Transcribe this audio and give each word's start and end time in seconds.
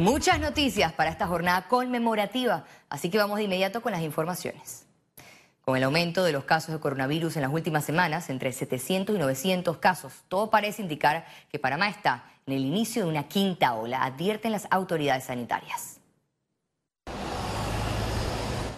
Muchas 0.00 0.40
noticias 0.40 0.94
para 0.94 1.10
esta 1.10 1.26
jornada 1.26 1.68
conmemorativa, 1.68 2.64
así 2.88 3.10
que 3.10 3.18
vamos 3.18 3.36
de 3.36 3.44
inmediato 3.44 3.82
con 3.82 3.92
las 3.92 4.00
informaciones. 4.00 4.86
Con 5.60 5.76
el 5.76 5.82
aumento 5.82 6.24
de 6.24 6.32
los 6.32 6.44
casos 6.44 6.72
de 6.72 6.80
coronavirus 6.80 7.36
en 7.36 7.42
las 7.42 7.52
últimas 7.52 7.84
semanas, 7.84 8.30
entre 8.30 8.50
700 8.54 9.14
y 9.14 9.18
900 9.18 9.76
casos, 9.76 10.24
todo 10.28 10.48
parece 10.48 10.80
indicar 10.80 11.26
que 11.50 11.58
Panamá 11.58 11.90
está 11.90 12.24
en 12.46 12.54
el 12.54 12.64
inicio 12.64 13.02
de 13.02 13.10
una 13.10 13.28
quinta 13.28 13.74
ola, 13.74 14.02
advierten 14.02 14.52
las 14.52 14.68
autoridades 14.70 15.24
sanitarias. 15.24 15.99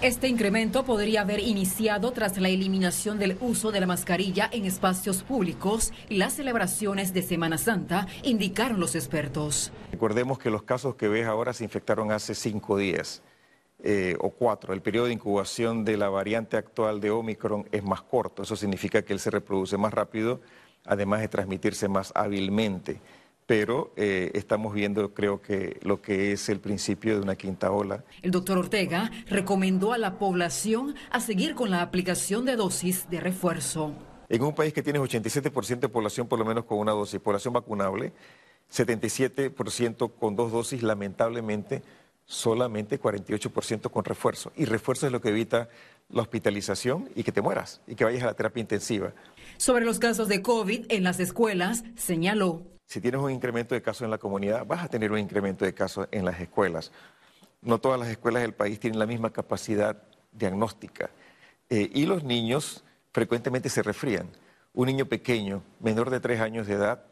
Este 0.03 0.27
incremento 0.27 0.85
podría 0.85 1.21
haber 1.21 1.39
iniciado 1.39 2.11
tras 2.11 2.37
la 2.37 2.49
eliminación 2.49 3.21
del 3.21 3.37
uso 3.41 3.71
de 3.71 3.79
la 3.79 3.87
mascarilla 3.87 4.51
en 4.51 4.65
espacios 4.65 5.23
públicos 5.23 5.93
y 6.09 6.17
las 6.17 6.33
celebraciones 6.33 7.15
de 7.15 7.23
Semana 7.23 7.57
Santa, 7.57 8.09
indicaron 8.25 8.81
los 8.81 8.97
expertos. 8.97 9.73
Recordemos 9.93 10.41
que 10.41 10.51
los 10.51 10.65
casos 10.65 10.97
que 10.97 11.07
ves 11.07 11.29
ahora 11.29 11.53
se 11.53 11.63
infectaron 11.63 12.11
hace 12.11 12.35
cinco 12.35 12.77
días 12.77 13.23
eh, 13.85 14.17
o 14.19 14.31
cuatro. 14.31 14.73
El 14.73 14.83
periodo 14.83 15.07
de 15.07 15.13
incubación 15.13 15.85
de 15.85 15.97
la 15.97 16.09
variante 16.09 16.57
actual 16.57 17.01
de 17.01 17.13
Omicron 17.13 17.69
es 17.71 17.85
más 17.85 18.03
corto. 18.03 18.43
Eso 18.43 18.57
significa 18.57 19.03
que 19.03 19.13
él 19.13 19.21
se 19.21 19.31
reproduce 19.31 19.77
más 19.77 19.95
rápido, 19.95 20.41
además 20.85 21.21
de 21.21 21.29
transmitirse 21.29 21.87
más 21.87 22.11
hábilmente 22.17 23.01
pero 23.53 23.93
eh, 23.97 24.31
estamos 24.33 24.73
viendo, 24.73 25.13
creo 25.13 25.43
que, 25.43 25.79
lo 25.83 26.01
que 26.01 26.33
es 26.33 26.49
el 26.49 26.59
principio 26.59 27.17
de 27.17 27.21
una 27.21 27.37
quinta 27.37 27.71
ola. 27.71 28.03
El 28.23 28.31
doctor 28.31 28.57
Ortega 28.57 29.11
recomendó 29.27 29.93
a 29.93 29.99
la 29.99 30.19
población 30.19 30.95
a 31.11 31.21
seguir 31.21 31.55
con 31.55 31.69
la 31.69 31.83
aplicación 31.83 32.47
de 32.47 32.57
dosis 32.57 33.11
de 33.11 33.21
refuerzo. 33.21 33.93
En 34.31 34.41
un 34.41 34.55
país 34.55 34.73
que 34.73 34.83
tiene 34.83 34.99
87% 34.99 35.81
de 35.81 35.91
población 35.91 36.29
por 36.29 36.39
lo 36.39 36.47
menos 36.47 36.65
con 36.65 36.79
una 36.79 36.93
dosis, 36.93 37.21
población 37.21 37.53
vacunable, 37.53 38.15
77% 38.73 40.13
con 40.19 40.35
dos 40.35 40.51
dosis, 40.51 40.83
lamentablemente 40.83 41.83
solamente 42.25 42.99
48% 42.99 43.91
con 43.91 44.03
refuerzo. 44.03 44.51
Y 44.57 44.65
refuerzo 44.65 45.05
es 45.05 45.13
lo 45.13 45.21
que 45.21 45.29
evita 45.29 45.69
la 46.09 46.23
hospitalización 46.23 47.11
y 47.15 47.23
que 47.23 47.33
te 47.33 47.43
mueras 47.43 47.83
y 47.87 47.97
que 47.97 48.05
vayas 48.05 48.23
a 48.23 48.27
la 48.27 48.35
terapia 48.35 48.63
intensiva. 48.63 49.13
Sobre 49.59 49.85
los 49.85 49.99
casos 49.99 50.29
de 50.29 50.41
COVID 50.41 50.87
en 50.89 51.05
las 51.05 51.21
escuelas, 51.21 51.85
señaló. 51.97 52.72
Si 52.93 53.01
tienes 53.01 53.23
un 53.23 53.31
incremento 53.31 53.75
de 53.75 53.81
casos 53.81 54.03
en 54.03 54.11
la 54.11 54.19
comunidad, 54.19 54.67
vas 54.67 54.85
a 54.85 54.89
tener 54.89 55.11
un 55.13 55.19
incremento 55.19 55.65
de 55.65 55.73
casos 55.73 56.07
en 56.11 56.27
las 56.27 56.39
escuelas. 56.39 56.93
No 57.63 57.81
todas 57.81 57.99
las 57.99 58.11
escuelas 58.11 58.43
del 58.43 58.53
país 58.53 58.79
tienen 58.79 58.99
la 58.99 59.07
misma 59.07 59.33
capacidad 59.33 59.97
diagnóstica. 60.31 61.09
Eh, 61.71 61.89
y 61.95 62.05
los 62.05 62.23
niños 62.23 62.85
frecuentemente 63.11 63.71
se 63.71 63.83
resfrían. 63.83 64.29
Un 64.75 64.89
niño 64.89 65.07
pequeño, 65.07 65.63
menor 65.81 66.11
de 66.11 66.21
tres 66.21 66.43
años 66.43 66.67
de 66.67 66.75
edad, 66.75 67.03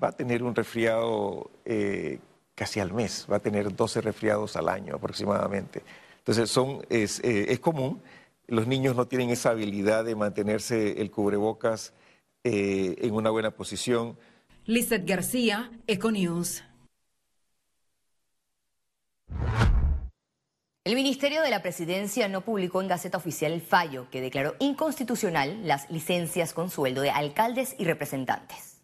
va 0.00 0.10
a 0.10 0.12
tener 0.12 0.44
un 0.44 0.54
resfriado 0.54 1.50
eh, 1.64 2.20
casi 2.54 2.78
al 2.78 2.92
mes, 2.92 3.26
va 3.28 3.38
a 3.38 3.40
tener 3.40 3.74
12 3.74 4.00
resfriados 4.00 4.54
al 4.54 4.68
año 4.68 4.94
aproximadamente. 4.94 5.82
Entonces 6.18 6.48
son, 6.48 6.86
es, 6.90 7.18
eh, 7.24 7.46
es 7.48 7.58
común, 7.58 8.00
los 8.46 8.68
niños 8.68 8.94
no 8.94 9.08
tienen 9.08 9.30
esa 9.30 9.50
habilidad 9.50 10.04
de 10.04 10.14
mantenerse 10.14 11.00
el 11.02 11.10
cubrebocas 11.10 11.92
eh, 12.44 12.94
en 13.00 13.14
una 13.14 13.30
buena 13.30 13.50
posición. 13.50 14.16
Lizeth 14.68 15.06
García, 15.06 15.70
Econews. 15.86 16.62
El 20.84 20.94
Ministerio 20.94 21.40
de 21.40 21.48
la 21.48 21.62
Presidencia 21.62 22.28
no 22.28 22.44
publicó 22.44 22.82
en 22.82 22.88
Gaceta 22.88 23.16
Oficial 23.16 23.52
el 23.52 23.62
fallo 23.62 24.10
que 24.10 24.20
declaró 24.20 24.56
inconstitucional 24.58 25.66
las 25.66 25.90
licencias 25.90 26.52
con 26.52 26.68
sueldo 26.68 27.00
de 27.00 27.08
alcaldes 27.08 27.76
y 27.78 27.86
representantes. 27.86 28.82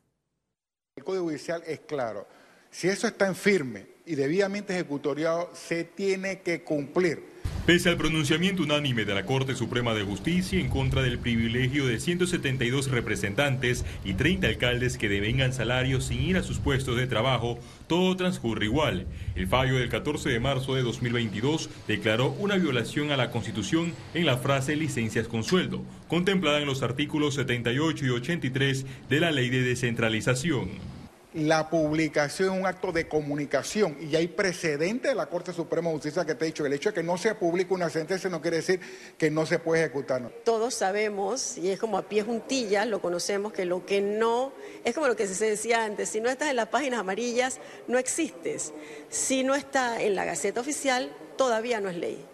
El 0.96 1.04
Código 1.04 1.24
Judicial 1.24 1.62
es 1.66 1.80
claro 1.80 2.26
si 2.70 2.88
eso 2.88 3.06
está 3.06 3.26
en 3.26 3.36
firme 3.36 3.86
y 4.06 4.14
debidamente 4.14 4.72
ejecutoriado, 4.72 5.50
se 5.54 5.84
tiene 5.84 6.40
que 6.40 6.64
cumplir. 6.64 7.33
Pese 7.66 7.88
al 7.88 7.96
pronunciamiento 7.96 8.62
unánime 8.62 9.06
de 9.06 9.14
la 9.14 9.24
Corte 9.24 9.54
Suprema 9.54 9.94
de 9.94 10.02
Justicia 10.02 10.60
en 10.60 10.68
contra 10.68 11.00
del 11.00 11.18
privilegio 11.18 11.86
de 11.86 11.98
172 11.98 12.90
representantes 12.90 13.86
y 14.04 14.12
30 14.12 14.48
alcaldes 14.48 14.98
que 14.98 15.08
devengan 15.08 15.54
salarios 15.54 16.04
sin 16.04 16.20
ir 16.20 16.36
a 16.36 16.42
sus 16.42 16.58
puestos 16.58 16.98
de 16.98 17.06
trabajo, 17.06 17.58
todo 17.86 18.14
transcurre 18.16 18.66
igual. 18.66 19.06
El 19.34 19.46
fallo 19.46 19.76
del 19.76 19.88
14 19.88 20.28
de 20.28 20.40
marzo 20.40 20.74
de 20.74 20.82
2022 20.82 21.70
declaró 21.88 22.32
una 22.32 22.56
violación 22.56 23.12
a 23.12 23.16
la 23.16 23.30
Constitución 23.30 23.94
en 24.12 24.26
la 24.26 24.36
frase 24.36 24.76
licencias 24.76 25.26
con 25.26 25.42
sueldo, 25.42 25.82
contemplada 26.06 26.60
en 26.60 26.66
los 26.66 26.82
artículos 26.82 27.36
78 27.36 28.04
y 28.04 28.10
83 28.10 28.84
de 29.08 29.20
la 29.20 29.30
Ley 29.30 29.48
de 29.48 29.62
Descentralización 29.62 30.93
la 31.34 31.68
publicación 31.68 32.54
es 32.54 32.60
un 32.60 32.66
acto 32.66 32.92
de 32.92 33.08
comunicación 33.08 33.96
y 34.00 34.14
hay 34.14 34.28
precedente 34.28 35.08
de 35.08 35.16
la 35.16 35.26
Corte 35.26 35.52
Suprema 35.52 35.88
de 35.88 35.96
Justicia 35.96 36.24
que 36.24 36.36
te 36.36 36.44
ha 36.44 36.46
dicho, 36.46 36.64
el 36.64 36.72
hecho 36.72 36.90
de 36.90 36.94
que 36.94 37.02
no 37.02 37.18
se 37.18 37.34
publique 37.34 37.74
una 37.74 37.90
sentencia 37.90 38.30
no 38.30 38.40
quiere 38.40 38.58
decir 38.58 38.80
que 39.18 39.30
no 39.30 39.44
se 39.44 39.58
puede 39.58 39.82
ejecutar. 39.82 40.30
Todos 40.44 40.74
sabemos, 40.74 41.58
y 41.58 41.70
es 41.70 41.80
como 41.80 41.98
a 41.98 42.08
pie 42.08 42.22
juntillas, 42.22 42.86
lo 42.86 43.00
conocemos, 43.00 43.52
que 43.52 43.64
lo 43.64 43.84
que 43.84 44.00
no, 44.00 44.52
es 44.84 44.94
como 44.94 45.08
lo 45.08 45.16
que 45.16 45.26
se 45.26 45.44
decía 45.44 45.84
antes, 45.84 46.08
si 46.08 46.20
no 46.20 46.30
estás 46.30 46.50
en 46.50 46.56
las 46.56 46.68
páginas 46.68 47.00
amarillas, 47.00 47.58
no 47.88 47.98
existes. 47.98 48.72
Si 49.08 49.42
no 49.42 49.56
está 49.56 50.00
en 50.00 50.14
la 50.14 50.24
Gaceta 50.24 50.60
Oficial, 50.60 51.12
todavía 51.36 51.80
no 51.80 51.88
es 51.88 51.96
ley. 51.96 52.24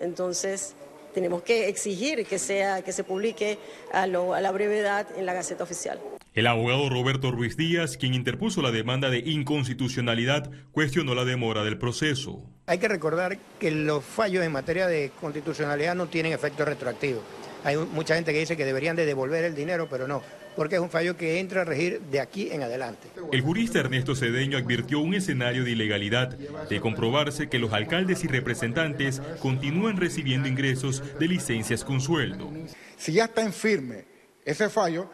Entonces, 0.00 0.74
tenemos 1.14 1.42
que 1.42 1.68
exigir 1.68 2.24
que, 2.26 2.38
sea, 2.38 2.82
que 2.82 2.92
se 2.92 3.04
publique 3.04 3.58
a, 3.92 4.02
a 4.02 4.06
la 4.06 4.52
brevedad 4.52 5.06
en 5.16 5.26
la 5.26 5.34
Gaceta 5.34 5.64
Oficial. 5.64 5.98
El 6.34 6.46
abogado 6.46 6.88
Roberto 6.88 7.30
Ruiz 7.30 7.56
Díaz, 7.56 7.96
quien 7.96 8.14
interpuso 8.14 8.62
la 8.62 8.70
demanda 8.70 9.10
de 9.10 9.18
inconstitucionalidad, 9.18 10.50
cuestionó 10.72 11.14
la 11.14 11.24
demora 11.24 11.64
del 11.64 11.78
proceso. 11.78 12.42
Hay 12.66 12.78
que 12.78 12.88
recordar 12.88 13.38
que 13.58 13.70
los 13.70 14.04
fallos 14.04 14.44
en 14.44 14.52
materia 14.52 14.86
de 14.86 15.10
constitucionalidad 15.20 15.94
no 15.94 16.06
tienen 16.06 16.32
efecto 16.32 16.64
retroactivo. 16.64 17.22
Hay 17.64 17.76
mucha 17.76 18.14
gente 18.14 18.32
que 18.32 18.38
dice 18.38 18.56
que 18.56 18.64
deberían 18.64 18.94
de 18.94 19.04
devolver 19.04 19.44
el 19.44 19.54
dinero, 19.54 19.88
pero 19.90 20.06
no, 20.06 20.22
porque 20.58 20.74
es 20.74 20.80
un 20.80 20.90
fallo 20.90 21.16
que 21.16 21.38
entra 21.38 21.60
a 21.60 21.64
regir 21.64 22.00
de 22.10 22.18
aquí 22.18 22.50
en 22.50 22.64
adelante. 22.64 23.06
El 23.30 23.42
jurista 23.42 23.78
Ernesto 23.78 24.16
Cedeño 24.16 24.58
advirtió 24.58 24.98
un 24.98 25.14
escenario 25.14 25.62
de 25.62 25.70
ilegalidad 25.70 26.30
de 26.30 26.80
comprobarse 26.80 27.48
que 27.48 27.60
los 27.60 27.72
alcaldes 27.72 28.24
y 28.24 28.26
representantes 28.26 29.22
continúan 29.40 29.96
recibiendo 29.98 30.48
ingresos 30.48 31.04
de 31.20 31.28
licencias 31.28 31.84
con 31.84 32.00
sueldo. 32.00 32.50
Si 32.96 33.12
ya 33.12 33.26
está 33.26 33.42
en 33.42 33.52
firme 33.52 34.04
ese 34.44 34.68
fallo, 34.68 35.08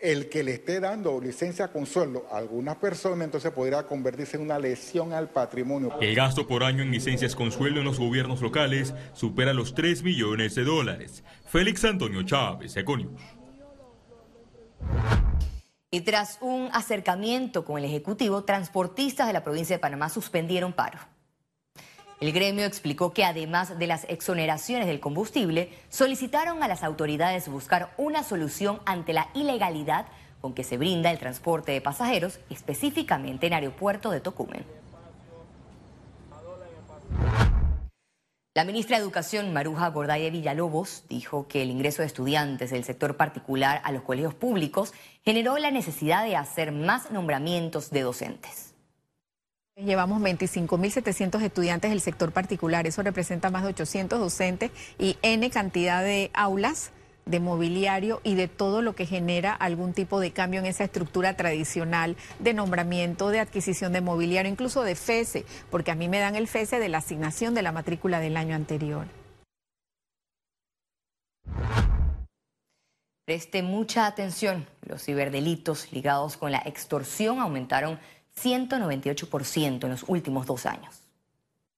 el 0.00 0.28
que 0.28 0.42
le 0.42 0.54
esté 0.54 0.80
dando 0.80 1.20
licencia 1.20 1.68
con 1.68 1.86
sueldo 1.86 2.26
a 2.32 2.38
alguna 2.38 2.80
persona, 2.80 3.22
entonces 3.22 3.52
podría 3.52 3.84
convertirse 3.84 4.38
en 4.38 4.42
una 4.42 4.58
lesión 4.58 5.12
al 5.12 5.30
patrimonio. 5.30 5.96
El 6.00 6.16
gasto 6.16 6.48
por 6.48 6.64
año 6.64 6.82
en 6.82 6.90
licencias 6.90 7.36
con 7.36 7.52
sueldo 7.52 7.78
en 7.78 7.86
los 7.86 8.00
gobiernos 8.00 8.42
locales 8.42 8.92
supera 9.12 9.54
los 9.54 9.76
3 9.76 10.02
millones 10.02 10.56
de 10.56 10.64
dólares. 10.64 11.22
Félix 11.46 11.84
Antonio 11.84 12.24
Chávez, 12.24 12.76
Econius. 12.76 13.22
Y 15.90 16.00
tras 16.00 16.38
un 16.40 16.70
acercamiento 16.72 17.64
con 17.64 17.78
el 17.78 17.84
Ejecutivo, 17.84 18.44
transportistas 18.44 19.26
de 19.26 19.32
la 19.32 19.44
provincia 19.44 19.76
de 19.76 19.80
Panamá 19.80 20.08
suspendieron 20.08 20.72
paro. 20.72 20.98
El 22.20 22.32
gremio 22.32 22.64
explicó 22.64 23.12
que 23.12 23.24
además 23.24 23.78
de 23.78 23.86
las 23.86 24.04
exoneraciones 24.08 24.86
del 24.86 25.00
combustible, 25.00 25.70
solicitaron 25.90 26.62
a 26.62 26.68
las 26.68 26.82
autoridades 26.82 27.48
buscar 27.48 27.92
una 27.96 28.22
solución 28.22 28.80
ante 28.86 29.12
la 29.12 29.28
ilegalidad 29.34 30.06
con 30.40 30.54
que 30.54 30.64
se 30.64 30.76
brinda 30.76 31.10
el 31.10 31.18
transporte 31.18 31.72
de 31.72 31.80
pasajeros, 31.80 32.38
específicamente 32.50 33.46
en 33.46 33.54
aeropuerto 33.54 34.10
de 34.10 34.20
Tocumen. 34.20 34.64
La 38.56 38.64
ministra 38.64 38.96
de 38.96 39.02
Educación, 39.02 39.52
Maruja 39.52 39.90
Gordaya 39.90 40.30
Villalobos, 40.30 41.02
dijo 41.08 41.48
que 41.48 41.62
el 41.62 41.70
ingreso 41.70 42.02
de 42.02 42.06
estudiantes 42.06 42.70
del 42.70 42.84
sector 42.84 43.16
particular 43.16 43.80
a 43.82 43.90
los 43.90 44.02
colegios 44.02 44.32
públicos 44.32 44.94
generó 45.24 45.58
la 45.58 45.72
necesidad 45.72 46.24
de 46.24 46.36
hacer 46.36 46.70
más 46.70 47.10
nombramientos 47.10 47.90
de 47.90 48.02
docentes. 48.02 48.74
Llevamos 49.74 50.22
25.700 50.22 51.42
estudiantes 51.42 51.90
del 51.90 52.00
sector 52.00 52.30
particular, 52.30 52.86
eso 52.86 53.02
representa 53.02 53.50
más 53.50 53.64
de 53.64 53.70
800 53.70 54.20
docentes 54.20 54.70
y 55.00 55.16
N 55.22 55.50
cantidad 55.50 56.04
de 56.04 56.30
aulas 56.32 56.92
de 57.26 57.40
mobiliario 57.40 58.20
y 58.24 58.34
de 58.34 58.48
todo 58.48 58.82
lo 58.82 58.94
que 58.94 59.06
genera 59.06 59.52
algún 59.52 59.92
tipo 59.92 60.20
de 60.20 60.32
cambio 60.32 60.60
en 60.60 60.66
esa 60.66 60.84
estructura 60.84 61.36
tradicional 61.36 62.16
de 62.38 62.54
nombramiento, 62.54 63.30
de 63.30 63.40
adquisición 63.40 63.92
de 63.92 64.00
mobiliario, 64.00 64.50
incluso 64.50 64.82
de 64.82 64.94
FESE, 64.94 65.44
porque 65.70 65.90
a 65.90 65.94
mí 65.94 66.08
me 66.08 66.18
dan 66.18 66.36
el 66.36 66.48
FESE 66.48 66.78
de 66.78 66.88
la 66.88 66.98
asignación 66.98 67.54
de 67.54 67.62
la 67.62 67.72
matrícula 67.72 68.20
del 68.20 68.36
año 68.36 68.54
anterior. 68.54 69.06
Preste 73.24 73.62
mucha 73.62 74.06
atención, 74.06 74.66
los 74.82 75.02
ciberdelitos 75.02 75.92
ligados 75.92 76.36
con 76.36 76.52
la 76.52 76.62
extorsión 76.66 77.40
aumentaron 77.40 77.98
198% 78.38 79.84
en 79.84 79.90
los 79.90 80.04
últimos 80.08 80.44
dos 80.44 80.66
años. 80.66 81.00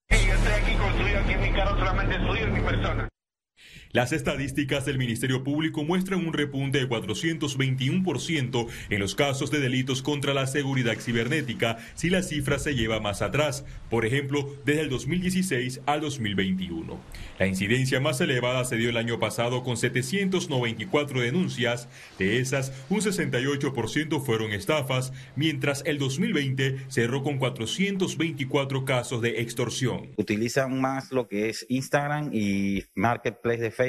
Hey, 0.09 0.25
yo 0.27 0.33
estoy 0.33 0.51
aquí 0.51 0.75
construido 0.75 1.19
aquí 1.19 1.31
en 1.31 1.41
mi 1.41 1.53
carro, 1.53 1.77
solamente 1.77 2.15
en 2.15 2.53
mi 2.53 2.61
persona. 2.61 3.07
Las 3.97 4.11
estadísticas 4.11 4.85
del 4.85 4.99
Ministerio 4.99 5.43
Público 5.43 5.83
muestran 5.83 6.27
un 6.27 6.31
repunte 6.31 6.77
de 6.77 6.87
421% 6.87 8.67
en 8.91 8.99
los 8.99 9.15
casos 9.15 9.49
de 9.49 9.59
delitos 9.59 10.03
contra 10.03 10.35
la 10.35 10.45
seguridad 10.45 10.99
cibernética 10.99 11.79
si 11.95 12.11
la 12.11 12.21
cifra 12.21 12.59
se 12.59 12.75
lleva 12.75 12.99
más 12.99 13.23
atrás, 13.23 13.65
por 13.89 14.05
ejemplo, 14.05 14.53
desde 14.65 14.81
el 14.81 14.89
2016 14.89 15.81
al 15.87 16.01
2021. 16.01 16.95
La 17.39 17.47
incidencia 17.47 17.99
más 17.99 18.21
elevada 18.21 18.65
se 18.65 18.75
dio 18.75 18.91
el 18.91 18.97
año 18.97 19.19
pasado 19.19 19.63
con 19.63 19.77
794 19.77 21.21
denuncias, 21.21 21.89
de 22.19 22.37
esas 22.37 22.73
un 22.89 22.99
68% 22.99 24.23
fueron 24.23 24.51
estafas, 24.51 25.11
mientras 25.35 25.81
el 25.87 25.97
2020 25.97 26.85
cerró 26.87 27.23
con 27.23 27.39
424 27.39 28.85
casos 28.85 29.23
de 29.23 29.41
extorsión. 29.41 30.11
Utilizan 30.17 30.79
más 30.79 31.11
lo 31.11 31.27
que 31.27 31.49
es 31.49 31.65
Instagram 31.67 32.29
y 32.31 32.83
Marketplace 32.93 33.57
de 33.57 33.71
Facebook, 33.71 33.86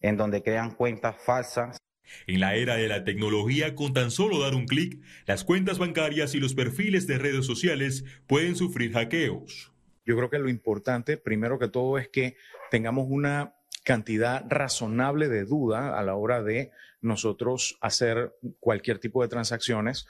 en 0.00 0.16
donde 0.16 0.42
crean 0.42 0.74
cuentas 0.74 1.16
falsas. 1.24 1.78
En 2.26 2.40
la 2.40 2.54
era 2.54 2.76
de 2.76 2.88
la 2.88 3.04
tecnología, 3.04 3.74
con 3.74 3.92
tan 3.92 4.10
solo 4.10 4.40
dar 4.40 4.54
un 4.54 4.66
clic, 4.66 5.00
las 5.26 5.44
cuentas 5.44 5.78
bancarias 5.78 6.34
y 6.34 6.40
los 6.40 6.54
perfiles 6.54 7.06
de 7.06 7.18
redes 7.18 7.46
sociales 7.46 8.04
pueden 8.26 8.54
sufrir 8.54 8.92
hackeos. 8.92 9.72
Yo 10.04 10.16
creo 10.16 10.30
que 10.30 10.38
lo 10.38 10.48
importante, 10.48 11.16
primero 11.16 11.58
que 11.58 11.68
todo, 11.68 11.98
es 11.98 12.08
que 12.08 12.36
tengamos 12.70 13.06
una 13.08 13.54
cantidad 13.84 14.44
razonable 14.48 15.28
de 15.28 15.44
duda 15.44 15.98
a 15.98 16.02
la 16.02 16.14
hora 16.14 16.42
de 16.42 16.70
nosotros 17.00 17.78
hacer 17.80 18.34
cualquier 18.58 18.98
tipo 18.98 19.22
de 19.22 19.28
transacciones. 19.28 20.06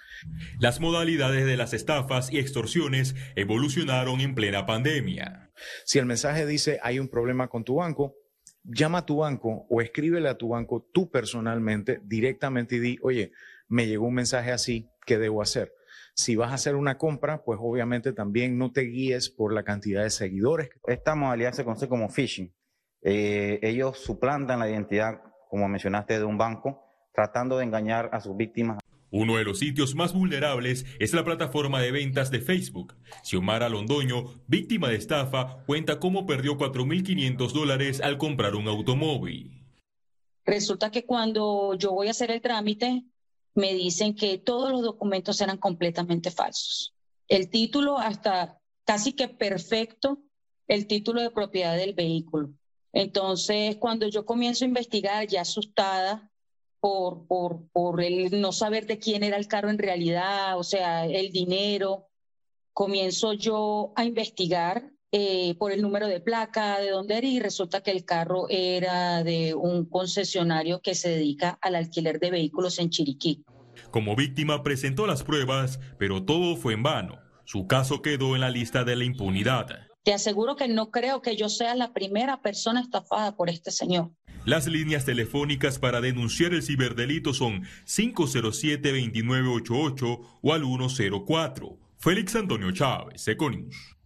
Las 0.58 0.81
modalidades 0.81 1.46
de 1.46 1.56
las 1.56 1.75
estafas 1.75 2.32
y 2.32 2.38
extorsiones 2.38 3.14
evolucionaron 3.37 4.20
en 4.20 4.34
plena 4.34 4.64
pandemia. 4.64 5.50
Si 5.84 5.98
el 5.98 6.06
mensaje 6.06 6.46
dice 6.46 6.78
hay 6.82 6.98
un 6.98 7.08
problema 7.08 7.48
con 7.48 7.64
tu 7.64 7.76
banco, 7.76 8.14
llama 8.69 8.99
a 8.99 9.07
tu 9.07 9.19
banco 9.19 9.67
o 9.69 9.81
escríbele 9.81 10.29
a 10.29 10.39
tu 10.39 10.49
banco 10.49 10.89
tú 10.93 11.11
personalmente 11.11 12.01
directamente 12.05 12.77
y 12.77 12.79
di, 12.81 12.99
oye, 13.03 13.33
me 13.69 13.87
llegó 13.87 14.07
un 14.07 14.15
mensaje 14.15 14.53
así, 14.53 14.89
¿qué 15.05 15.19
debo 15.19 15.43
hacer? 15.43 15.73
Si 16.15 16.35
vas 16.35 16.51
a 16.51 16.55
hacer 16.55 16.77
una 16.77 16.97
compra, 16.97 17.43
pues 17.45 17.59
obviamente 17.61 18.13
también 18.13 18.59
no 18.59 18.73
te 18.73 18.83
guíes 18.83 19.29
por 19.29 19.53
la 19.53 19.65
cantidad 19.65 20.03
de 20.03 20.11
seguidores. 20.11 20.71
Esta 20.87 21.15
modalidad 21.15 21.53
se 21.53 21.65
conoce 21.65 21.89
como 21.89 22.09
phishing. 22.09 22.55
Eh, 23.03 23.61
ellos 23.63 23.99
suplantan 23.99 24.59
la 24.59 24.71
identidad, 24.71 25.21
como 25.51 25.69
mencionaste, 25.69 26.19
de 26.19 26.25
un 26.25 26.39
banco, 26.39 26.83
tratando 27.13 27.59
de 27.59 27.65
engañar 27.65 28.11
a 28.13 28.21
sus 28.21 28.37
víctimas. 28.37 28.79
Uno 29.19 29.39
de 29.39 29.45
los 29.45 29.61
sitios 29.61 29.95
más 29.95 30.13
vulnerables 30.13 30.85
es 30.99 31.15
la 31.15 31.25
plataforma 31.25 31.81
de 31.81 31.91
ventas 31.91 32.31
de 32.31 32.39
Facebook. 32.39 32.95
Xiomara 33.25 33.71
Londoño, 33.71 34.43
víctima 34.47 34.91
de 34.91 34.97
estafa, 34.97 35.65
cuenta 35.65 35.99
cómo 35.99 36.27
perdió 36.27 36.59
4.500 36.59 37.53
dólares 37.53 38.03
al 38.03 38.19
comprar 38.19 38.55
un 38.57 38.69
automóvil. 38.69 39.65
Resulta 40.45 40.91
que 40.91 41.07
cuando 41.07 41.73
yo 41.79 41.93
voy 41.93 42.09
a 42.09 42.11
hacer 42.11 42.31
el 42.31 42.43
trámite, 42.43 43.07
me 43.55 43.73
dicen 43.73 44.15
que 44.15 44.37
todos 44.37 44.71
los 44.71 44.83
documentos 44.83 45.41
eran 45.41 45.57
completamente 45.57 46.31
falsos. 46.31 46.95
El 47.27 47.49
título 47.49 47.97
hasta 47.97 48.61
casi 48.85 49.15
que 49.15 49.29
perfecto, 49.29 50.19
el 50.69 50.87
título 50.87 51.23
de 51.23 51.31
propiedad 51.31 51.75
del 51.75 51.95
vehículo. 51.95 52.51
Entonces, 52.93 53.77
cuando 53.77 54.09
yo 54.09 54.27
comienzo 54.27 54.67
a 54.67 54.69
investigar, 54.69 55.27
ya 55.27 55.41
asustada 55.41 56.31
por, 56.87 57.27
por, 57.27 57.69
por 57.73 58.00
el 58.00 58.41
no 58.41 58.53
saber 58.53 58.87
de 58.87 59.00
quién 59.00 59.25
era 59.25 59.37
el 59.38 59.49
carro 59.49 59.71
en 59.71 59.79
realidad, 59.79 60.56
o 60.56 60.62
sea, 60.62 61.05
el 61.05 61.33
dinero, 61.33 62.06
comienzo 62.73 63.33
yo 63.33 63.93
a 63.97 64.05
investigar 64.05 64.93
eh, 65.11 65.56
por 65.59 65.73
el 65.73 65.83
número 65.83 66.06
de 66.06 66.21
placa, 66.21 66.79
de 66.79 66.91
dónde 66.91 67.19
era, 67.19 67.27
y 67.27 67.41
resulta 67.41 67.81
que 67.81 67.91
el 67.91 68.05
carro 68.05 68.47
era 68.50 69.25
de 69.25 69.53
un 69.55 69.87
concesionario 69.87 70.81
que 70.81 70.94
se 70.94 71.09
dedica 71.09 71.59
al 71.61 71.75
alquiler 71.75 72.21
de 72.21 72.31
vehículos 72.31 72.79
en 72.79 72.91
Chiriquí. 72.91 73.43
Como 73.91 74.15
víctima 74.15 74.62
presentó 74.62 75.09
las 75.09 75.25
pruebas, 75.25 75.81
pero 75.99 76.25
todo 76.25 76.55
fue 76.55 76.75
en 76.75 76.85
vano. 76.85 77.19
Su 77.47 77.67
caso 77.67 78.00
quedó 78.00 78.37
en 78.37 78.43
la 78.43 78.50
lista 78.50 78.85
de 78.85 78.94
la 78.94 79.03
impunidad. 79.03 79.67
Te 80.05 80.15
aseguro 80.15 80.55
que 80.55 80.69
no 80.69 80.93
creo 80.93 81.21
que 81.21 81.35
yo 81.35 81.49
sea 81.49 81.75
la 81.75 81.93
primera 81.93 82.43
persona 82.43 82.81
estafada 82.81 83.35
por 83.35 83.50
este 83.50 83.73
señor. 83.73 84.12
Las 84.46 84.66
líneas 84.69 85.04
telefónicas 85.04 85.78
para 85.81 86.00
denunciar 86.00 86.54
el 86.54 86.62
ciberdelito 86.62 87.34
son 87.34 87.64
507-2988 87.84 90.20
o 90.40 90.52
al 90.52 90.62
104. 90.62 91.76
Félix 91.98 92.37
Antonio 92.37 92.70
Chávez, 92.70 93.26
Econius. 93.26 93.96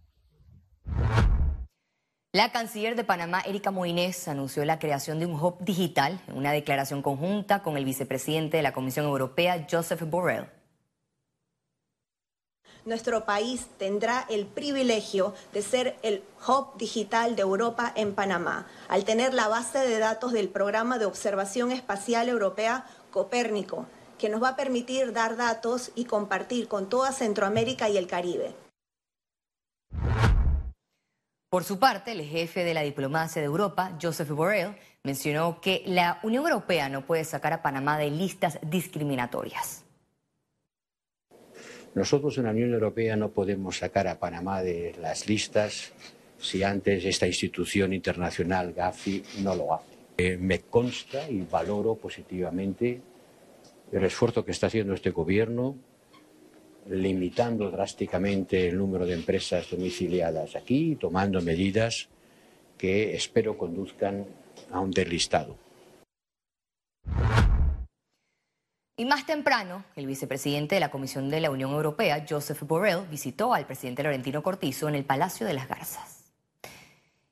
La 2.33 2.51
canciller 2.51 2.95
de 2.95 3.03
Panamá, 3.03 3.43
Erika 3.45 3.69
Moines, 3.69 4.27
anunció 4.27 4.65
la 4.65 4.79
creación 4.79 5.19
de 5.19 5.27
un 5.27 5.35
hub 5.35 5.63
digital 5.63 6.19
en 6.27 6.37
una 6.37 6.51
declaración 6.51 7.03
conjunta 7.03 7.61
con 7.61 7.77
el 7.77 7.85
vicepresidente 7.85 8.57
de 8.57 8.63
la 8.63 8.73
Comisión 8.73 9.05
Europea, 9.05 9.67
Joseph 9.69 10.01
Borrell 10.09 10.47
nuestro 12.85 13.25
país 13.25 13.67
tendrá 13.77 14.25
el 14.29 14.45
privilegio 14.45 15.33
de 15.53 15.61
ser 15.61 15.97
el 16.03 16.23
hub 16.47 16.77
digital 16.77 17.35
de 17.35 17.41
Europa 17.41 17.91
en 17.95 18.13
Panamá, 18.13 18.67
al 18.89 19.05
tener 19.05 19.33
la 19.33 19.47
base 19.47 19.79
de 19.79 19.99
datos 19.99 20.31
del 20.33 20.49
programa 20.49 20.97
de 20.97 21.05
observación 21.05 21.71
espacial 21.71 22.29
europea 22.29 22.85
Copérnico, 23.11 23.85
que 24.17 24.29
nos 24.29 24.41
va 24.41 24.49
a 24.49 24.55
permitir 24.55 25.13
dar 25.13 25.35
datos 25.35 25.91
y 25.95 26.05
compartir 26.05 26.67
con 26.67 26.89
toda 26.89 27.11
Centroamérica 27.11 27.89
y 27.89 27.97
el 27.97 28.07
Caribe. 28.07 28.55
Por 31.49 31.65
su 31.65 31.79
parte, 31.79 32.13
el 32.13 32.21
jefe 32.21 32.63
de 32.63 32.73
la 32.73 32.81
diplomacia 32.81 33.41
de 33.41 33.47
Europa, 33.47 33.97
Joseph 34.01 34.29
Borrell, 34.29 34.77
mencionó 35.03 35.59
que 35.59 35.83
la 35.85 36.19
Unión 36.23 36.45
Europea 36.45 36.87
no 36.87 37.05
puede 37.05 37.25
sacar 37.25 37.51
a 37.51 37.61
Panamá 37.61 37.97
de 37.97 38.09
listas 38.09 38.57
discriminatorias. 38.61 39.83
Nosotros 41.93 42.37
en 42.37 42.45
la 42.45 42.51
Unión 42.51 42.73
Europea 42.73 43.15
no 43.15 43.29
podemos 43.29 43.77
sacar 43.77 44.07
a 44.07 44.19
Panamá 44.19 44.61
de 44.61 44.95
las 45.01 45.27
listas 45.27 45.91
si 46.39 46.63
antes 46.63 47.05
esta 47.05 47.27
institución 47.27 47.93
internacional, 47.93 48.73
GAFI, 48.73 49.23
no 49.43 49.55
lo 49.55 49.73
hace. 49.73 49.91
Eh, 50.17 50.37
me 50.37 50.59
consta 50.61 51.29
y 51.29 51.41
valoro 51.41 51.95
positivamente 51.95 53.01
el 53.91 54.03
esfuerzo 54.03 54.45
que 54.45 54.51
está 54.51 54.67
haciendo 54.67 54.93
este 54.93 55.11
gobierno 55.11 55.75
limitando 56.89 57.69
drásticamente 57.69 58.67
el 58.67 58.77
número 58.77 59.05
de 59.05 59.13
empresas 59.13 59.69
domiciliadas 59.69 60.55
aquí, 60.55 60.95
tomando 60.99 61.41
medidas 61.41 62.09
que 62.77 63.15
espero 63.15 63.57
conduzcan 63.57 64.25
a 64.71 64.79
un 64.79 64.91
deslistado. 64.91 65.55
Y 69.01 69.05
más 69.05 69.25
temprano, 69.25 69.83
el 69.95 70.05
vicepresidente 70.05 70.75
de 70.75 70.79
la 70.79 70.91
Comisión 70.91 71.31
de 71.31 71.41
la 71.41 71.49
Unión 71.49 71.71
Europea, 71.71 72.23
Joseph 72.29 72.61
Borrell, 72.61 73.07
visitó 73.09 73.51
al 73.55 73.65
presidente 73.65 74.03
Laurentino 74.03 74.43
Cortizo 74.43 74.87
en 74.87 74.93
el 74.93 75.05
Palacio 75.05 75.47
de 75.47 75.55
las 75.55 75.67
Garzas. 75.67 76.25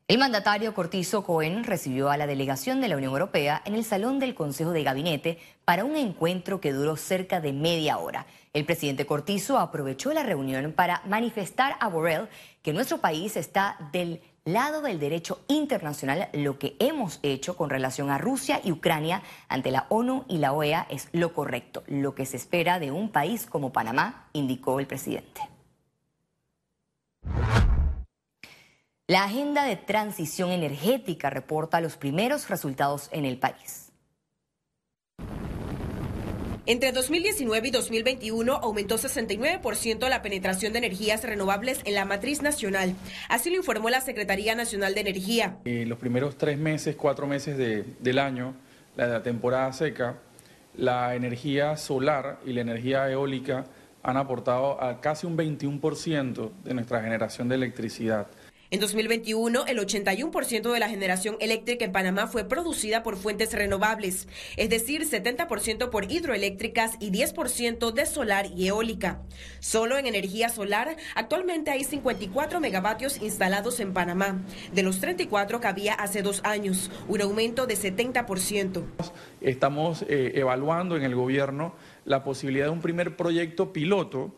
El 0.08 0.18
mandatario 0.18 0.74
Cortizo 0.74 1.24
Cohen 1.24 1.64
recibió 1.64 2.10
a 2.10 2.18
la 2.18 2.26
delegación 2.26 2.82
de 2.82 2.88
la 2.88 2.98
Unión 2.98 3.12
Europea 3.12 3.62
en 3.66 3.76
el 3.76 3.84
Salón 3.84 4.18
del 4.18 4.34
Consejo 4.34 4.72
de 4.72 4.82
Gabinete 4.82 5.38
para 5.64 5.86
un 5.86 5.96
encuentro 5.96 6.60
que 6.60 6.74
duró 6.74 6.98
cerca 6.98 7.40
de 7.40 7.54
media 7.54 8.00
hora. 8.00 8.26
El 8.52 8.66
presidente 8.66 9.06
Cortizo 9.06 9.60
aprovechó 9.60 10.12
la 10.12 10.24
reunión 10.24 10.72
para 10.72 11.04
manifestar 11.06 11.76
a 11.80 11.88
Borrell 11.88 12.30
que 12.64 12.74
nuestro 12.74 12.98
país 12.98 13.38
está 13.38 13.78
del 13.92 14.22
lado 14.54 14.82
del 14.82 15.00
derecho 15.00 15.42
internacional, 15.48 16.30
lo 16.34 16.60
que 16.60 16.76
hemos 16.80 17.20
hecho 17.24 17.56
con 17.58 17.70
relación 17.70 18.10
a 18.10 18.18
Rusia 18.18 18.62
y 18.64 18.72
Ucrania 18.72 19.22
ante 19.48 19.72
la 19.72 19.86
ONU 19.90 20.26
y 20.28 20.38
la 20.38 20.54
OEA 20.54 20.88
es 20.90 21.10
lo 21.12 21.34
correcto, 21.34 21.84
lo 21.88 22.16
que 22.16 22.26
se 22.26 22.38
espera 22.38 22.80
de 22.80 22.92
un 22.92 23.12
país 23.12 23.46
como 23.46 23.72
Panamá, 23.72 24.30
indicó 24.34 24.80
el 24.80 24.88
presidente. 24.88 25.42
La 29.08 29.24
agenda 29.24 29.64
de 29.64 29.76
transición 29.76 30.52
energética 30.52 31.32
reporta 31.32 31.82
los 31.82 31.98
primeros 31.98 32.48
resultados 32.48 33.10
en 33.12 33.26
el 33.26 33.40
país. 33.40 33.89
Entre 36.70 36.92
2019 36.92 37.70
y 37.70 37.72
2021 37.72 38.54
aumentó 38.54 39.00
69% 39.00 40.08
la 40.08 40.22
penetración 40.22 40.72
de 40.72 40.78
energías 40.78 41.24
renovables 41.24 41.82
en 41.84 41.96
la 41.96 42.06
matriz 42.06 42.44
nacional. 42.44 42.94
Así 43.28 43.50
lo 43.50 43.56
informó 43.56 43.90
la 43.90 44.02
Secretaría 44.02 44.54
Nacional 44.54 44.94
de 44.94 45.02
Energía. 45.02 45.58
En 45.66 45.90
los 45.90 45.98
primeros 45.98 46.38
tres 46.38 46.60
meses, 46.60 46.96
cuatro 46.96 47.26
meses 47.26 47.58
del 47.58 48.20
año, 48.20 48.54
la 48.96 49.24
temporada 49.24 49.74
seca, 49.74 50.20
la 50.78 51.16
energía 51.16 51.76
solar 51.76 52.40
y 52.46 52.54
la 52.54 52.62
energía 52.62 53.10
eólica 53.10 53.66
han 54.04 54.18
aportado 54.18 54.80
a 54.80 55.02
casi 55.02 55.26
un 55.26 55.36
21% 55.36 56.52
de 56.64 56.74
nuestra 56.76 57.02
generación 57.02 57.50
de 57.50 57.56
electricidad. 57.56 58.28
En 58.72 58.80
2021, 58.80 59.66
el 59.66 59.80
81% 59.80 60.72
de 60.72 60.80
la 60.80 60.90
generación 60.90 61.38
eléctrica 61.40 61.86
en 61.86 61.92
Panamá 61.92 62.28
fue 62.28 62.44
producida 62.44 63.02
por 63.02 63.18
fuentes 63.18 63.52
renovables, 63.54 64.28
es 64.58 64.70
decir, 64.70 65.10
70% 65.10 65.90
por 65.90 66.12
hidroeléctricas 66.12 66.92
y 67.00 67.10
10% 67.10 67.92
de 67.92 68.06
solar 68.06 68.46
y 68.56 68.68
eólica. 68.68 69.24
Solo 69.60 69.98
en 69.98 70.06
energía 70.06 70.50
solar, 70.50 70.98
actualmente 71.16 71.72
hay 71.72 71.84
54 71.84 72.60
megavatios 72.60 73.20
instalados 73.24 73.80
en 73.80 73.92
Panamá, 73.92 74.46
de 74.72 74.84
los 74.84 75.00
34 75.00 75.60
que 75.60 75.68
había 75.68 75.96
hace 75.96 76.22
dos 76.22 76.42
años, 76.44 76.92
un 77.08 77.22
aumento 77.22 77.66
de 77.66 77.74
70%. 77.76 78.84
Estamos 79.42 80.04
eh, 80.04 80.34
evaluando 80.36 80.96
en 80.96 81.02
el 81.02 81.16
gobierno 81.16 81.74
la 82.06 82.24
posibilidad 82.24 82.66
de 82.66 82.72
un 82.72 82.82
primer 82.82 83.16
proyecto 83.16 83.74
piloto 83.74 84.32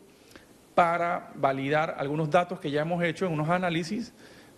para 0.74 1.32
validar 1.34 1.96
algunos 1.98 2.30
datos 2.30 2.60
que 2.60 2.70
ya 2.70 2.82
hemos 2.82 3.02
hecho 3.02 3.26
en 3.26 3.32
unos 3.32 3.48
análisis 3.48 4.12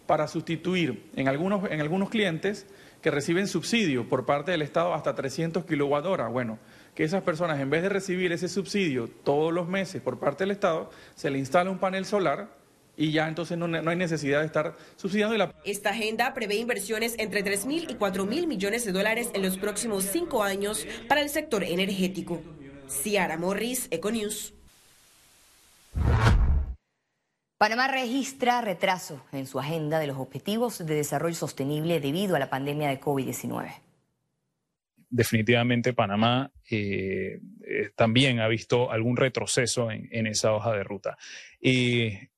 para 0.06 0.28
sustituir 0.28 1.10
en 1.16 1.28
algunos, 1.28 1.70
en 1.70 1.80
algunos 1.80 2.10
clientes 2.10 2.66
que 3.00 3.10
reciben 3.10 3.46
subsidio 3.46 4.08
por 4.08 4.24
parte 4.24 4.50
del 4.50 4.62
Estado 4.62 4.94
hasta 4.94 5.14
300 5.14 5.64
kilowatt. 5.64 6.04
Bueno, 6.30 6.58
que 6.94 7.04
esas 7.04 7.22
personas 7.22 7.60
en 7.60 7.68
vez 7.70 7.82
de 7.82 7.88
recibir 7.88 8.32
ese 8.32 8.48
subsidio 8.48 9.08
todos 9.08 9.52
los 9.52 9.68
meses 9.68 10.00
por 10.00 10.18
parte 10.18 10.44
del 10.44 10.52
Estado, 10.52 10.90
se 11.14 11.30
le 11.30 11.38
instala 11.38 11.70
un 11.70 11.78
panel 11.78 12.04
solar 12.06 12.48
y 12.96 13.10
ya 13.10 13.28
entonces 13.28 13.58
no, 13.58 13.66
no 13.66 13.90
hay 13.90 13.96
necesidad 13.96 14.40
de 14.40 14.46
estar 14.46 14.76
subsidiando. 14.96 15.36
La... 15.36 15.52
Esta 15.64 15.90
agenda 15.90 16.32
prevé 16.32 16.56
inversiones 16.56 17.14
entre 17.18 17.42
3 17.42 17.66
mil 17.66 17.90
y 17.90 17.94
4 17.94 18.24
mil 18.24 18.46
millones 18.46 18.84
de 18.84 18.92
dólares 18.92 19.30
en 19.34 19.42
los 19.42 19.58
próximos 19.58 20.04
cinco 20.04 20.42
años 20.42 20.86
para 21.08 21.20
el 21.20 21.28
sector 21.28 21.64
energético. 21.64 22.40
Ciara 22.88 23.36
Morris, 23.36 23.88
Econews. 23.90 24.54
Panamá 27.64 27.88
registra 27.88 28.60
retraso 28.60 29.24
en 29.32 29.46
su 29.46 29.58
agenda 29.58 29.98
de 29.98 30.06
los 30.06 30.18
objetivos 30.18 30.84
de 30.84 30.96
desarrollo 30.96 31.34
sostenible 31.34 31.98
debido 31.98 32.36
a 32.36 32.38
la 32.38 32.50
pandemia 32.50 32.90
de 32.90 33.00
COVID-19. 33.00 33.72
Definitivamente 35.08 35.94
Panamá 35.94 36.52
eh, 36.70 37.40
eh, 37.66 37.90
también 37.96 38.40
ha 38.40 38.48
visto 38.48 38.90
algún 38.90 39.16
retroceso 39.16 39.90
en, 39.90 40.26
esa 40.26 40.52
hoja 40.52 40.72
de 40.72 40.84
ruta. 40.84 41.16
Eh, 41.62 42.28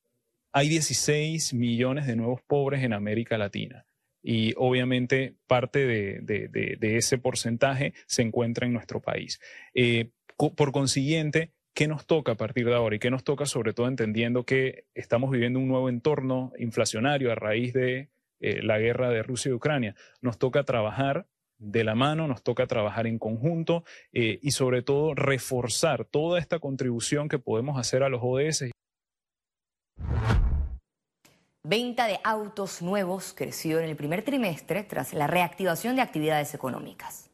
hay 0.52 0.68
16 0.68 1.54
millones 1.54 2.06
de 2.06 2.14
nuevos 2.14 2.40
pobres 2.42 2.85
en 2.85 2.92
América 2.92 3.37
Latina 3.37 3.85
y 4.23 4.54
obviamente 4.56 5.35
parte 5.49 5.87
de, 5.88 6.78
ese 6.80 7.18
porcentaje 7.18 7.95
se 8.06 8.23
encuentra 8.23 8.64
en 8.64 8.75
nuestro 8.75 9.02
país. 9.02 9.40
por 10.37 10.71
consiguiente, 10.71 11.50
¿Qué 11.76 11.88
nos 11.88 12.06
toca 12.06 12.33
a 12.33 12.37
partir 12.37 12.64
de 12.64 12.75
ahora? 12.75 12.97
Y 12.97 12.99
qué 12.99 13.11
nos 13.11 13.23
toca 13.23 13.45
sobre 13.45 13.75
todo 13.75 13.87
entendiendo 13.87 14.45
que 14.45 14.87
estamos 14.95 15.30
viviendo 15.30 15.59
un 15.59 15.68
nuevo 15.68 15.90
entorno 15.90 16.54
inflacionario 16.59 17.30
a 17.30 17.35
raíz 17.35 17.75
de 17.75 18.09
eh, 18.40 18.62
la 18.62 18.78
guerra 18.78 19.11
de 19.11 19.23
Rusia 19.23 19.50
y 19.50 19.52
Ucrania. 19.52 19.95
Nos 20.23 20.38
toca 20.38 20.64
trabajar 20.64 21.26
de 21.59 21.85
la 21.85 21.95
mano, 21.95 22.28
nos 22.28 22.42
toca 22.42 22.66
trabajar 22.66 23.06
en 23.06 23.18
conjunto 23.18 23.85
eh, 24.14 24.38
y 24.40 24.52
sobre 24.52 24.80
todo 24.80 25.14
reforzar 25.14 26.06
toda 26.06 26.38
esta 26.38 26.61
contribución 26.61 27.28
que 27.28 27.38
podemos 27.38 27.78
hacer 27.78 28.02
a 28.02 28.09
los 28.09 28.23
ODS. 28.25 28.71
Venta 31.62 32.06
de 32.06 32.18
autos 32.25 32.80
nuevos 32.80 33.35
creció 33.37 33.80
en 33.80 33.85
el 33.90 33.97
primer 33.97 34.23
trimestre 34.23 34.83
tras 34.83 35.12
la 35.12 35.26
reactivación 35.26 35.97
de 35.97 36.00
actividades 36.00 36.54
económicas. 36.54 37.28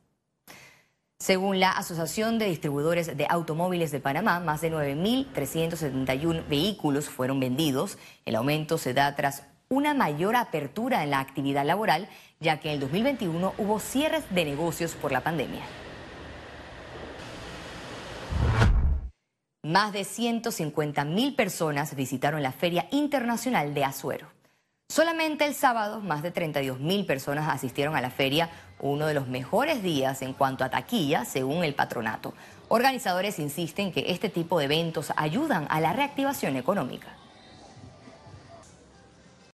Según 1.23 1.61
la 1.61 1.71
Asociación 1.71 2.41
de 2.41 2.47
Distribuidores 2.47 3.17
de 3.17 3.27
Automóviles 3.31 3.93
de 3.93 4.01
Panamá, 4.01 4.41
más 4.41 4.61
de 4.61 4.73
9.371 4.73 6.49
vehículos 6.49 7.09
fueron 7.09 7.39
vendidos. 7.39 7.97
El 8.27 8.35
aumento 8.35 8.77
se 8.77 8.93
da 8.93 9.15
tras 9.15 9.45
una 9.69 9.95
mayor 9.95 10.35
apertura 10.35 11.05
en 11.05 11.11
la 11.11 11.21
actividad 11.21 11.65
laboral, 11.65 12.09
ya 12.41 12.59
que 12.59 12.71
en 12.71 12.75
el 12.75 12.81
2021 12.81 13.55
hubo 13.57 13.79
cierres 13.79 14.25
de 14.31 14.45
negocios 14.45 14.97
por 14.97 15.13
la 15.13 15.21
pandemia. 15.21 15.63
Más 19.63 19.93
de 19.93 20.01
150.000 20.01 21.37
personas 21.37 21.95
visitaron 21.95 22.43
la 22.43 22.51
Feria 22.51 22.89
Internacional 22.91 23.75
de 23.75 23.85
Azuero. 23.85 24.27
Solamente 24.93 25.47
el 25.47 25.55
sábado, 25.55 26.01
más 26.01 26.23
de 26.23 26.35
32.000 26.35 27.07
personas 27.07 27.49
asistieron 27.49 27.97
a 27.97 28.03
la 28.03 28.11
feria, 28.11 28.51
uno 28.83 29.07
de 29.07 29.15
los 29.15 29.29
mejores 29.29 29.83
días 29.83 30.21
en 30.21 30.35
cuanto 30.35 30.65
a 30.65 30.69
taquilla, 30.69 31.25
según 31.25 31.65
el 31.65 31.75
patronato. 31.75 32.35
Organizadores 32.69 33.39
insisten 33.39 33.93
que 33.93 34.05
este 34.09 34.29
tipo 34.29 34.59
de 34.59 34.67
eventos 34.67 35.13
ayudan 35.17 35.67
a 35.71 35.81
la 35.81 35.93
reactivación 35.93 36.57
económica. 36.57 37.17